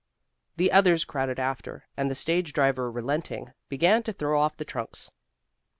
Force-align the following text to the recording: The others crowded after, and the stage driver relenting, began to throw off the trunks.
The 0.55 0.71
others 0.71 1.05
crowded 1.05 1.37
after, 1.39 1.87
and 1.95 2.09
the 2.09 2.15
stage 2.15 2.53
driver 2.53 2.89
relenting, 2.89 3.51
began 3.69 4.01
to 4.01 4.11
throw 4.11 4.41
off 4.41 4.57
the 4.57 4.65
trunks. 4.65 5.11